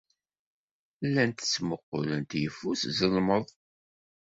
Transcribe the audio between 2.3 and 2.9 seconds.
yeffus,